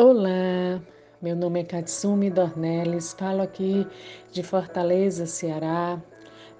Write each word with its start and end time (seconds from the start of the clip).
Olá, 0.00 0.80
meu 1.20 1.34
nome 1.34 1.58
é 1.58 1.64
Katsumi 1.64 2.30
Dornelles, 2.30 3.16
falo 3.18 3.42
aqui 3.42 3.84
de 4.30 4.44
Fortaleza, 4.44 5.26
Ceará, 5.26 6.00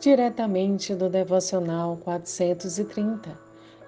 diretamente 0.00 0.92
do 0.92 1.08
Devocional 1.08 1.98
430. 1.98 3.38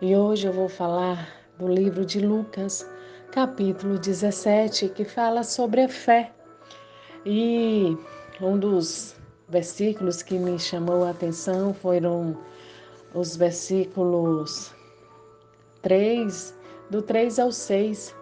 E 0.01 0.15
hoje 0.15 0.47
eu 0.47 0.53
vou 0.53 0.69
falar 0.69 1.29
do 1.59 1.67
livro 1.67 2.07
de 2.07 2.21
Lucas, 2.21 2.89
capítulo 3.33 3.99
17, 3.99 4.89
que 4.91 5.05
fala 5.05 5.43
sobre 5.43 5.81
a 5.81 5.89
fé. 5.89 6.31
E 7.27 7.99
um 8.41 8.57
dos 8.57 9.17
versículos 9.49 10.23
que 10.23 10.39
me 10.39 10.61
chamou 10.61 11.03
a 11.03 11.11
atenção 11.11 11.75
foram 11.75 12.39
os 13.13 13.35
versículos 13.37 14.73
3, 15.83 16.55
do 16.89 17.03
3 17.03 17.41
ao 17.41 17.51
6 17.51 18.20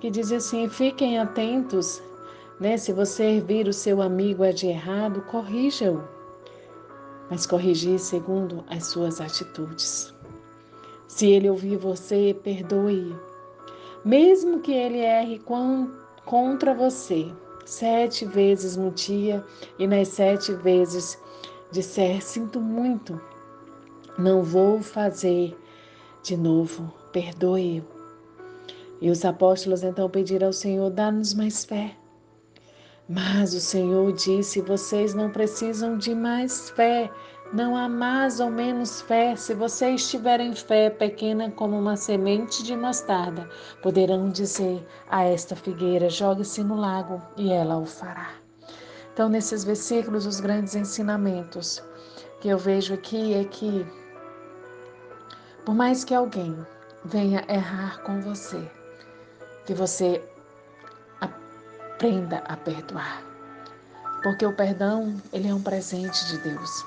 que 0.00 0.10
diz 0.10 0.32
assim: 0.32 0.68
fiquem 0.68 1.18
atentos, 1.18 2.02
né? 2.58 2.76
Se 2.76 2.92
você 2.92 3.40
vir 3.40 3.68
o 3.68 3.72
seu 3.72 4.00
amigo 4.00 4.42
é 4.42 4.52
de 4.52 4.66
errado, 4.66 5.20
corrija-o, 5.22 6.02
mas 7.30 7.46
corrigir 7.46 7.98
segundo 7.98 8.64
as 8.68 8.86
suas 8.86 9.20
atitudes. 9.20 10.14
Se 11.06 11.30
ele 11.30 11.50
ouvir 11.50 11.76
você, 11.76 12.36
perdoe. 12.42 13.14
Mesmo 14.04 14.60
que 14.60 14.72
ele 14.72 14.98
erre 14.98 15.40
contra 16.24 16.72
você 16.72 17.30
sete 17.66 18.24
vezes 18.24 18.76
no 18.76 18.90
dia 18.90 19.44
e 19.78 19.86
nas 19.86 20.08
sete 20.08 20.52
vezes 20.54 21.20
disser: 21.70 22.22
Sinto 22.22 22.58
muito, 22.58 23.20
não 24.16 24.42
vou 24.42 24.80
fazer 24.80 25.54
de 26.22 26.36
novo, 26.36 26.92
perdoe-o. 27.12 27.99
E 29.00 29.10
os 29.10 29.24
apóstolos 29.24 29.82
então 29.82 30.08
pediram 30.10 30.48
ao 30.48 30.52
Senhor: 30.52 30.90
dá-nos 30.90 31.32
mais 31.34 31.64
fé. 31.64 31.96
Mas 33.08 33.54
o 33.54 33.60
Senhor 33.60 34.12
disse: 34.12 34.60
vocês 34.60 35.14
não 35.14 35.30
precisam 35.30 35.96
de 35.98 36.14
mais 36.14 36.70
fé. 36.70 37.10
Não 37.52 37.76
há 37.76 37.88
mais 37.88 38.38
ou 38.38 38.48
menos 38.48 39.00
fé. 39.02 39.34
Se 39.34 39.54
vocês 39.54 40.08
tiverem 40.08 40.54
fé 40.54 40.88
pequena 40.88 41.50
como 41.50 41.76
uma 41.76 41.96
semente 41.96 42.62
de 42.62 42.76
mostarda, 42.76 43.48
poderão 43.82 44.28
dizer 44.28 44.86
a 45.08 45.24
esta 45.24 45.56
figueira: 45.56 46.08
jogue-se 46.08 46.62
no 46.62 46.76
lago, 46.76 47.20
e 47.36 47.50
ela 47.50 47.78
o 47.78 47.86
fará. 47.86 48.30
Então, 49.12 49.28
nesses 49.28 49.64
versículos, 49.64 50.26
os 50.26 50.38
grandes 50.38 50.76
ensinamentos 50.76 51.82
que 52.40 52.48
eu 52.48 52.56
vejo 52.56 52.94
aqui 52.94 53.34
é 53.34 53.44
que, 53.44 53.84
por 55.64 55.74
mais 55.74 56.04
que 56.04 56.14
alguém 56.14 56.56
venha 57.04 57.44
errar 57.48 58.02
com 58.02 58.20
você, 58.20 58.70
que 59.66 59.74
você 59.74 60.22
aprenda 61.20 62.38
a 62.46 62.56
perdoar. 62.56 63.22
Porque 64.22 64.44
o 64.44 64.54
perdão, 64.54 65.20
ele 65.32 65.48
é 65.48 65.54
um 65.54 65.62
presente 65.62 66.26
de 66.26 66.38
Deus. 66.38 66.84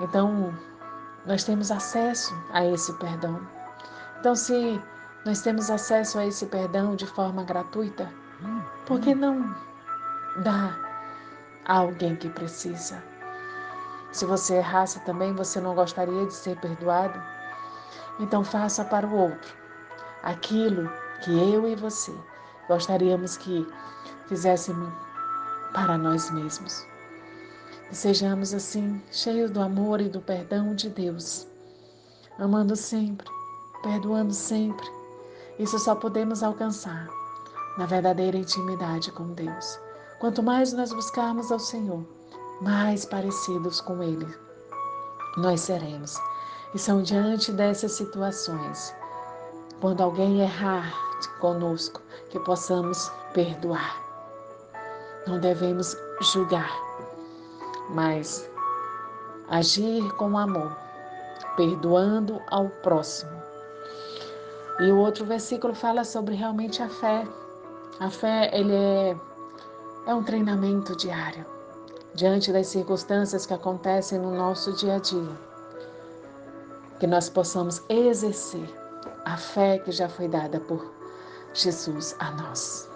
Então, 0.00 0.56
nós 1.24 1.44
temos 1.44 1.70
acesso 1.70 2.34
a 2.52 2.64
esse 2.64 2.92
perdão. 2.94 3.40
Então, 4.20 4.34
se 4.34 4.80
nós 5.24 5.40
temos 5.40 5.70
acesso 5.70 6.18
a 6.18 6.26
esse 6.26 6.46
perdão 6.46 6.94
de 6.94 7.06
forma 7.06 7.42
gratuita, 7.42 8.08
por 8.86 9.00
que 9.00 9.14
não 9.14 9.54
dar 10.42 10.78
a 11.64 11.78
alguém 11.78 12.14
que 12.14 12.28
precisa? 12.28 13.02
Se 14.12 14.24
você 14.24 14.56
errasse 14.56 15.00
também, 15.00 15.34
você 15.34 15.60
não 15.60 15.74
gostaria 15.74 16.26
de 16.26 16.32
ser 16.32 16.56
perdoado? 16.60 17.20
Então 18.18 18.42
faça 18.42 18.84
para 18.84 19.06
o 19.06 19.14
outro 19.14 19.54
aquilo 20.22 20.90
que 21.22 21.30
eu 21.30 21.68
e 21.68 21.74
você 21.74 22.12
gostaríamos 22.68 23.36
que 23.36 23.66
fizéssemos 24.26 24.92
para 25.72 25.96
nós 25.96 26.30
mesmos. 26.30 26.86
E 27.90 27.94
sejamos 27.94 28.52
assim, 28.52 29.00
cheios 29.10 29.50
do 29.50 29.60
amor 29.60 30.00
e 30.00 30.08
do 30.08 30.20
perdão 30.20 30.74
de 30.74 30.90
Deus, 30.90 31.46
amando 32.38 32.74
sempre, 32.74 33.28
perdoando 33.82 34.34
sempre. 34.34 34.86
Isso 35.58 35.78
só 35.78 35.94
podemos 35.94 36.42
alcançar 36.42 37.08
na 37.78 37.86
verdadeira 37.86 38.36
intimidade 38.36 39.12
com 39.12 39.32
Deus. 39.32 39.78
Quanto 40.18 40.42
mais 40.42 40.72
nós 40.72 40.92
buscarmos 40.92 41.52
ao 41.52 41.58
Senhor, 41.58 42.04
mais 42.60 43.04
parecidos 43.04 43.80
com 43.80 44.02
Ele 44.02 44.26
nós 45.36 45.60
seremos. 45.60 46.16
E 46.74 46.78
são 46.78 47.02
diante 47.02 47.52
dessas 47.52 47.92
situações, 47.92 48.94
quando 49.80 50.02
alguém 50.02 50.40
errar, 50.40 50.92
conosco, 51.40 52.00
que 52.30 52.38
possamos 52.40 53.10
perdoar. 53.32 54.02
Não 55.26 55.38
devemos 55.38 55.96
julgar, 56.20 56.70
mas 57.90 58.48
agir 59.48 60.10
com 60.14 60.38
amor, 60.38 60.76
perdoando 61.56 62.40
ao 62.50 62.68
próximo. 62.68 63.32
E 64.80 64.90
o 64.90 64.98
outro 64.98 65.24
versículo 65.24 65.74
fala 65.74 66.04
sobre 66.04 66.34
realmente 66.34 66.82
a 66.82 66.88
fé. 66.88 67.26
A 67.98 68.10
fé, 68.10 68.50
ele 68.52 68.74
é, 68.74 69.16
é 70.06 70.14
um 70.14 70.22
treinamento 70.22 70.94
diário, 70.96 71.46
diante 72.14 72.52
das 72.52 72.66
circunstâncias 72.66 73.46
que 73.46 73.54
acontecem 73.54 74.18
no 74.18 74.34
nosso 74.34 74.72
dia 74.74 74.96
a 74.96 74.98
dia. 74.98 75.46
Que 77.00 77.06
nós 77.06 77.28
possamos 77.28 77.82
exercer 77.88 78.85
a 79.26 79.36
fé 79.36 79.78
que 79.80 79.90
já 79.90 80.08
foi 80.08 80.28
dada 80.28 80.60
por 80.60 80.94
Jesus 81.52 82.14
a 82.20 82.30
nós. 82.30 82.88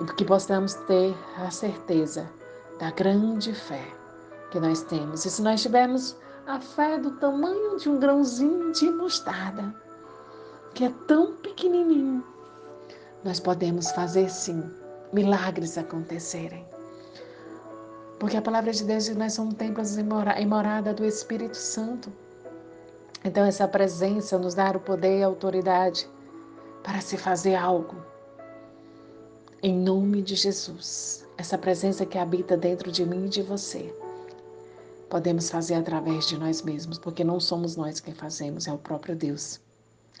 E 0.00 0.04
que 0.14 0.24
possamos 0.24 0.74
ter 0.74 1.14
a 1.36 1.50
certeza 1.50 2.30
da 2.78 2.92
grande 2.92 3.52
fé 3.52 3.84
que 4.52 4.60
nós 4.60 4.82
temos. 4.82 5.26
E 5.26 5.30
se 5.30 5.42
nós 5.42 5.60
tivermos 5.60 6.16
a 6.46 6.60
fé 6.60 6.96
do 6.96 7.10
tamanho 7.18 7.76
de 7.76 7.90
um 7.90 7.98
grãozinho 7.98 8.70
de 8.70 8.88
mostarda, 8.88 9.74
que 10.74 10.84
é 10.84 10.94
tão 11.08 11.34
pequenininho, 11.36 12.24
nós 13.24 13.40
podemos 13.40 13.90
fazer 13.90 14.30
sim 14.30 14.62
milagres 15.12 15.76
acontecerem. 15.76 16.64
Porque 18.20 18.36
a 18.36 18.42
palavra 18.42 18.70
de 18.70 18.84
Deus 18.84 19.04
diz 19.04 19.12
que 19.12 19.18
nós 19.18 19.32
somos 19.32 19.54
templos 19.54 19.98
em 19.98 20.46
morada 20.46 20.94
do 20.94 21.04
Espírito 21.04 21.56
Santo. 21.56 22.12
Então, 23.28 23.44
essa 23.44 23.68
presença 23.68 24.38
nos 24.38 24.54
dá 24.54 24.70
o 24.70 24.80
poder 24.80 25.18
e 25.18 25.22
a 25.22 25.26
autoridade 25.26 26.08
para 26.82 26.98
se 27.02 27.18
fazer 27.18 27.56
algo. 27.56 27.94
Em 29.62 29.78
nome 29.78 30.22
de 30.22 30.34
Jesus, 30.34 31.28
essa 31.36 31.58
presença 31.58 32.06
que 32.06 32.16
habita 32.16 32.56
dentro 32.56 32.90
de 32.90 33.04
mim 33.04 33.26
e 33.26 33.28
de 33.28 33.42
você, 33.42 33.94
podemos 35.10 35.50
fazer 35.50 35.74
através 35.74 36.26
de 36.26 36.38
nós 36.38 36.62
mesmos, 36.62 36.98
porque 36.98 37.22
não 37.22 37.38
somos 37.38 37.76
nós 37.76 38.00
quem 38.00 38.14
fazemos, 38.14 38.66
é 38.66 38.72
o 38.72 38.78
próprio 38.78 39.14
Deus. 39.14 39.60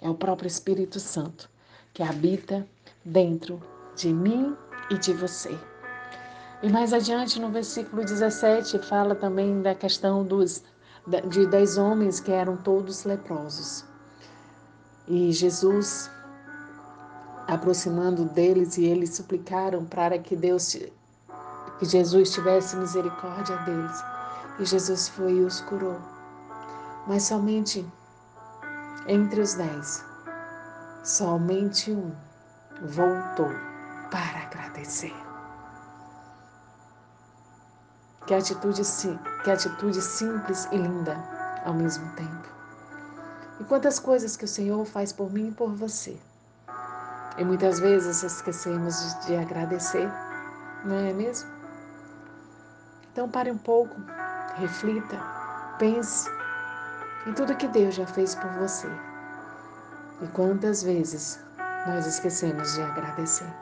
É 0.02 0.10
o 0.10 0.14
próprio 0.14 0.46
Espírito 0.46 1.00
Santo 1.00 1.48
que 1.94 2.02
habita 2.02 2.66
dentro 3.02 3.58
de 3.96 4.12
mim 4.12 4.54
e 4.90 4.98
de 4.98 5.14
você. 5.14 5.58
E 6.62 6.68
mais 6.68 6.92
adiante, 6.92 7.40
no 7.40 7.48
versículo 7.48 8.04
17, 8.04 8.78
fala 8.80 9.14
também 9.14 9.62
da 9.62 9.74
questão 9.74 10.22
dos, 10.22 10.62
de 11.28 11.46
dez 11.46 11.78
homens 11.78 12.20
que 12.20 12.30
eram 12.30 12.56
todos 12.56 13.04
leprosos. 13.04 13.84
E 15.06 15.32
Jesus 15.32 16.10
aproximando 17.46 18.26
deles 18.26 18.76
e 18.76 18.84
eles 18.84 19.14
suplicaram 19.14 19.84
para 19.86 20.18
que 20.18 20.36
Deus 20.36 20.76
que 21.78 21.84
Jesus 21.84 22.32
tivesse 22.32 22.76
misericórdia 22.76 23.56
deles. 23.58 24.04
E 24.58 24.64
Jesus 24.64 25.08
foi 25.08 25.32
e 25.32 25.40
os 25.40 25.60
curou. 25.62 25.98
Mas 27.06 27.22
somente 27.22 27.86
entre 29.06 29.40
os 29.40 29.54
dez, 29.54 30.04
somente 31.02 31.90
um 31.90 32.12
voltou 32.82 33.50
para 34.10 34.42
agradecer. 34.42 35.14
Que 38.26 38.34
atitude, 38.34 38.84
que 39.42 39.50
atitude 39.50 40.00
simples 40.00 40.68
e 40.72 40.76
linda 40.76 41.16
ao 41.64 41.74
mesmo 41.74 42.08
tempo. 42.12 42.48
E 43.60 43.64
quantas 43.64 43.98
coisas 43.98 44.36
que 44.36 44.44
o 44.44 44.48
Senhor 44.48 44.84
faz 44.84 45.12
por 45.12 45.32
mim 45.32 45.48
e 45.48 45.52
por 45.52 45.74
você. 45.74 46.16
E 47.36 47.44
muitas 47.44 47.78
vezes 47.78 48.22
esquecemos 48.22 49.16
de 49.26 49.36
agradecer, 49.36 50.10
não 50.84 50.96
é 50.96 51.12
mesmo? 51.12 51.48
Então 53.12 53.28
pare 53.28 53.50
um 53.50 53.58
pouco, 53.58 53.94
reflita, 54.56 55.16
pense 55.78 56.28
em 57.26 57.32
tudo 57.32 57.56
que 57.56 57.68
Deus 57.68 57.94
já 57.94 58.06
fez 58.06 58.34
por 58.34 58.50
você. 58.52 58.88
E 60.20 60.26
quantas 60.28 60.82
vezes 60.82 61.38
nós 61.86 62.06
esquecemos 62.06 62.74
de 62.74 62.82
agradecer. 62.82 63.52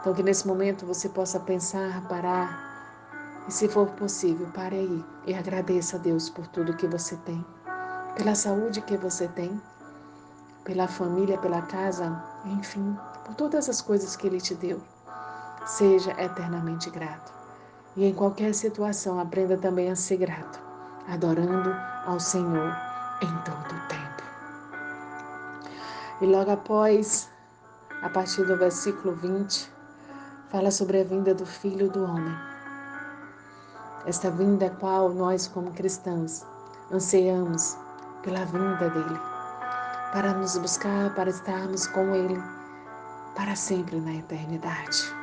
Então 0.00 0.14
que 0.14 0.22
nesse 0.22 0.46
momento 0.46 0.86
você 0.86 1.08
possa 1.08 1.40
pensar, 1.40 2.02
parar 2.08 2.67
e 3.48 3.52
se 3.52 3.68
for 3.68 3.88
possível, 3.92 4.46
pare 4.54 4.76
aí 4.76 5.04
e 5.26 5.34
agradeça 5.34 5.96
a 5.96 5.98
Deus 5.98 6.28
por 6.28 6.46
tudo 6.48 6.76
que 6.76 6.86
você 6.86 7.16
tem, 7.24 7.44
pela 8.14 8.34
saúde 8.34 8.82
que 8.82 8.96
você 8.96 9.26
tem 9.28 9.58
pela 10.68 10.86
família, 10.86 11.38
pela 11.38 11.62
casa, 11.62 12.22
enfim, 12.44 12.94
por 13.24 13.34
todas 13.34 13.70
as 13.70 13.80
coisas 13.80 14.14
que 14.14 14.26
Ele 14.26 14.38
te 14.38 14.54
deu. 14.54 14.78
Seja 15.64 16.10
eternamente 16.22 16.90
grato. 16.90 17.32
E 17.96 18.04
em 18.04 18.12
qualquer 18.12 18.54
situação, 18.54 19.18
aprenda 19.18 19.56
também 19.56 19.90
a 19.90 19.96
ser 19.96 20.18
grato, 20.18 20.60
adorando 21.08 21.74
ao 22.04 22.20
Senhor 22.20 22.76
em 23.22 23.44
todo 23.44 23.74
o 23.74 23.88
tempo. 23.88 24.22
E 26.20 26.26
logo 26.26 26.50
após, 26.50 27.30
a 28.02 28.10
partir 28.10 28.44
do 28.44 28.58
versículo 28.58 29.14
20, 29.14 29.72
fala 30.50 30.70
sobre 30.70 31.00
a 31.00 31.04
vinda 31.04 31.34
do 31.34 31.46
Filho 31.46 31.90
do 31.90 32.04
Homem. 32.04 32.47
Esta 34.08 34.30
vinda 34.30 34.66
a 34.66 34.70
qual 34.70 35.10
nós, 35.10 35.46
como 35.46 35.70
cristãos, 35.72 36.44
anseiamos 36.90 37.76
pela 38.22 38.44
vinda 38.46 38.88
dele, 38.90 39.20
para 40.12 40.32
nos 40.32 40.56
buscar, 40.56 41.14
para 41.14 41.30
estarmos 41.30 41.86
com 41.86 42.14
ele 42.14 42.42
para 43.38 43.54
sempre 43.54 44.00
na 44.00 44.16
eternidade. 44.16 45.14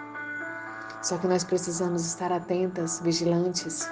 Só 1.02 1.18
que 1.18 1.28
nós 1.28 1.44
precisamos 1.44 2.06
estar 2.06 2.32
atentas, 2.32 3.02
vigilantes, 3.02 3.90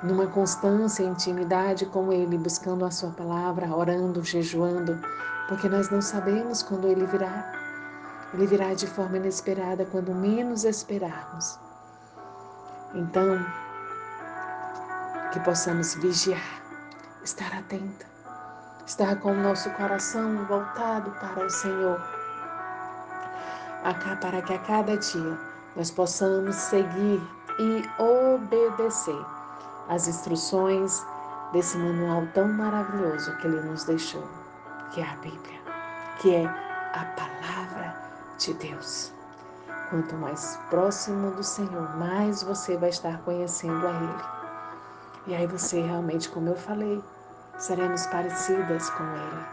numa 0.00 0.28
constância 0.28 1.02
e 1.02 1.06
intimidade 1.06 1.86
com 1.86 2.12
Ele, 2.12 2.38
buscando 2.38 2.84
a 2.84 2.90
Sua 2.90 3.10
palavra, 3.10 3.74
orando, 3.74 4.22
jejuando, 4.22 4.96
porque 5.48 5.68
nós 5.68 5.90
não 5.90 6.00
sabemos 6.00 6.62
quando 6.62 6.86
Ele 6.86 7.04
virá. 7.04 7.52
Ele 8.32 8.46
virá 8.46 8.72
de 8.74 8.86
forma 8.86 9.16
inesperada, 9.16 9.84
quando 9.84 10.14
menos 10.14 10.64
esperarmos. 10.64 11.58
Então, 12.94 13.44
que 15.32 15.40
possamos 15.40 15.94
vigiar, 15.94 16.62
estar 17.22 17.52
atenta, 17.54 18.06
estar 18.86 19.16
com 19.20 19.32
o 19.32 19.42
nosso 19.42 19.70
coração 19.70 20.44
voltado 20.46 21.10
para 21.12 21.46
o 21.46 21.50
Senhor, 21.50 22.00
para 24.20 24.42
que 24.42 24.54
a 24.54 24.58
cada 24.58 24.96
dia 24.96 25.38
nós 25.76 25.90
possamos 25.90 26.56
seguir 26.56 27.22
e 27.58 28.02
obedecer 28.02 29.24
as 29.88 30.08
instruções 30.08 31.04
desse 31.52 31.76
manual 31.78 32.26
tão 32.34 32.48
maravilhoso 32.48 33.36
que 33.36 33.46
Ele 33.46 33.60
nos 33.60 33.84
deixou, 33.84 34.26
que 34.90 35.00
é 35.00 35.04
a 35.04 35.16
Bíblia, 35.16 35.60
que 36.18 36.34
é 36.34 36.46
a 36.46 37.04
palavra 37.16 37.96
de 38.38 38.54
Deus. 38.54 39.12
Quanto 39.90 40.14
mais 40.16 40.58
próximo 40.70 41.30
do 41.32 41.42
Senhor, 41.42 41.96
mais 41.96 42.42
você 42.42 42.76
vai 42.76 42.90
estar 42.90 43.18
conhecendo 43.22 43.86
a 43.86 43.90
Ele. 43.90 44.39
E 45.30 45.34
aí 45.36 45.46
você 45.46 45.80
realmente, 45.80 46.28
como 46.28 46.48
eu 46.48 46.56
falei, 46.56 47.00
seremos 47.56 48.04
parecidas 48.08 48.90
com 48.90 49.04
Ele. 49.04 49.46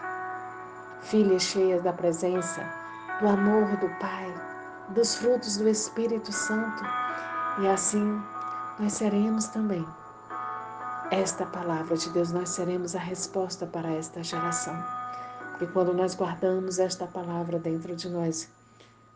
Filhas 1.02 1.44
cheias 1.44 1.84
da 1.84 1.94
presença, 1.94 2.64
do 3.22 3.28
amor 3.28 3.68
do 3.78 3.88
Pai, 4.00 4.34
dos 4.90 5.18
frutos 5.18 5.58
do 5.58 5.70
Espírito 5.70 6.32
Santo. 6.32 6.84
E 7.60 7.68
assim 7.68 8.20
nós 8.80 8.94
seremos 8.94 9.50
também 9.50 9.88
esta 11.12 11.46
palavra 11.46 11.96
de 11.96 12.10
Deus, 12.10 12.32
nós 12.32 12.50
seremos 12.50 12.96
a 12.96 13.00
resposta 13.00 13.68
para 13.68 13.92
esta 13.92 14.24
geração. 14.24 14.84
Porque 15.52 15.68
quando 15.68 15.94
nós 15.94 16.16
guardamos 16.16 16.80
esta 16.80 17.06
palavra 17.06 17.60
dentro 17.60 17.96
de 17.96 18.10
nós, 18.10 18.50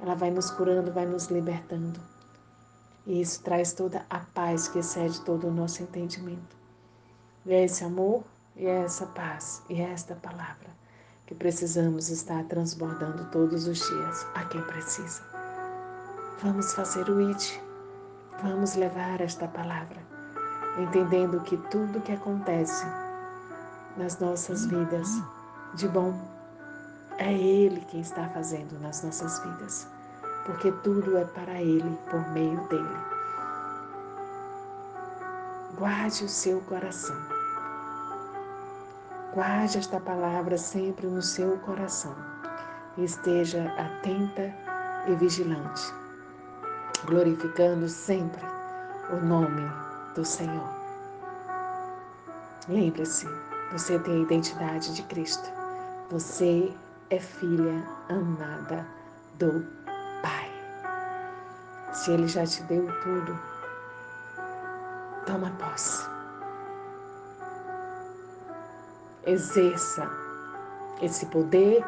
ela 0.00 0.16
vai 0.16 0.32
nos 0.32 0.50
curando, 0.50 0.90
vai 0.90 1.06
nos 1.06 1.28
libertando. 1.28 2.00
E 3.08 3.20
isso 3.20 3.42
traz 3.42 3.72
toda 3.72 4.06
a 4.08 4.20
paz 4.20 4.68
que 4.68 4.78
excede 4.78 5.20
todo 5.22 5.48
o 5.48 5.50
nosso 5.50 5.82
entendimento. 5.82 6.56
E 7.44 7.52
é 7.52 7.64
esse 7.64 7.82
amor, 7.82 8.22
e 8.54 8.66
é 8.66 8.84
essa 8.84 9.06
paz, 9.06 9.60
e 9.68 9.80
é 9.80 9.90
esta 9.90 10.14
palavra 10.14 10.68
que 11.26 11.34
precisamos 11.34 12.08
estar 12.08 12.44
transbordando 12.44 13.24
todos 13.32 13.66
os 13.66 13.78
dias 13.78 14.26
a 14.36 14.44
quem 14.44 14.62
precisa. 14.62 15.22
Vamos 16.40 16.72
fazer 16.72 17.10
o 17.10 17.20
IT, 17.20 17.60
vamos 18.40 18.76
levar 18.76 19.20
esta 19.20 19.48
palavra 19.48 20.08
entendendo 20.82 21.40
que 21.40 21.56
tudo 21.56 22.00
que 22.00 22.12
acontece 22.12 22.86
nas 23.96 24.18
nossas 24.18 24.66
vidas 24.66 25.08
de 25.74 25.88
bom 25.88 26.14
é 27.18 27.32
Ele 27.32 27.80
quem 27.80 28.00
está 28.00 28.28
fazendo 28.28 28.78
nas 28.80 29.02
nossas 29.02 29.40
vidas, 29.40 29.88
porque 30.48 30.72
tudo 30.82 31.18
é 31.18 31.26
para 31.26 31.60
Ele, 31.60 31.98
por 32.10 32.26
meio 32.30 32.58
dele. 32.68 32.96
Guarde 35.76 36.24
o 36.24 36.28
seu 36.28 36.62
coração. 36.62 37.16
Guarde 39.34 39.76
esta 39.76 40.00
palavra 40.00 40.56
sempre 40.56 41.06
no 41.06 41.20
seu 41.20 41.58
coração 41.58 42.16
esteja 42.96 43.70
atenta 43.76 44.52
e 45.06 45.14
vigilante, 45.16 45.94
glorificando 47.04 47.86
sempre 47.86 48.40
o 49.12 49.16
nome 49.24 49.70
do 50.14 50.24
Senhor. 50.24 50.68
Lembre-se, 52.68 53.28
você 53.70 53.98
tem 53.98 54.14
a 54.14 54.22
identidade 54.22 54.94
de 54.94 55.02
Cristo. 55.04 55.48
Você 56.10 56.74
é 57.10 57.20
filha 57.20 57.84
amada 58.08 58.86
do. 59.38 59.77
Se 61.92 62.12
Ele 62.12 62.28
já 62.28 62.44
te 62.46 62.62
deu 62.64 62.86
tudo, 63.00 63.38
toma 65.26 65.50
posse. 65.58 66.08
Exerça 69.26 70.08
esse 71.02 71.26
poder 71.26 71.84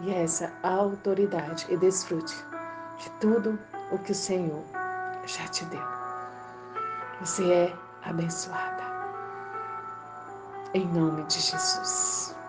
e 0.00 0.10
essa 0.12 0.52
autoridade 0.62 1.66
e 1.68 1.76
desfrute 1.76 2.34
de 2.98 3.10
tudo 3.20 3.58
o 3.92 3.98
que 3.98 4.12
o 4.12 4.14
Senhor 4.14 4.62
já 5.26 5.46
te 5.48 5.64
deu. 5.66 5.82
Você 7.20 7.52
é 7.52 7.76
abençoada. 8.02 8.82
Em 10.72 10.86
nome 10.86 11.22
de 11.24 11.40
Jesus. 11.40 12.39